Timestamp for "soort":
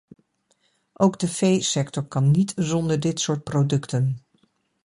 3.19-3.43